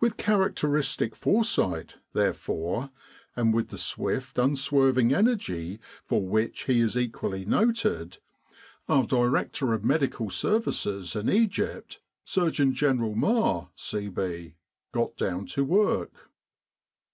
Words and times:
With 0.00 0.18
characteristic 0.18 1.16
foresight, 1.16 1.94
therefore, 2.12 2.90
and 3.34 3.54
with 3.54 3.68
the 3.68 3.78
swift 3.78 4.36
unswerving 4.38 5.14
energy 5.14 5.80
for 6.04 6.20
which 6.22 6.64
he 6.64 6.80
is 6.80 6.94
equally 6.94 7.46
noted, 7.46 8.18
our 8.86 9.06
Director 9.06 9.72
of 9.72 9.82
Medical 9.82 10.28
Services 10.28 11.16
in 11.16 11.30
Egypt, 11.30 12.00
Surgeon 12.22 12.74
General 12.74 13.14
Maher, 13.14 13.70
C.B., 13.76 14.56
got 14.92 15.16
down 15.16 15.46
to 15.46 15.64
work. 15.64 16.28